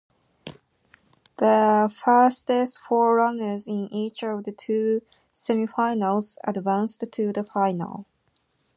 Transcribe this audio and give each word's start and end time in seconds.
The 1.37 1.87
fastest 1.95 2.79
four 2.79 3.17
runners 3.17 3.67
in 3.67 3.87
each 3.93 4.23
of 4.23 4.45
the 4.45 4.51
two 4.51 5.03
semifinals 5.31 6.37
advanced 6.43 7.03
to 7.11 7.31
the 7.31 7.43
final. 7.43 8.07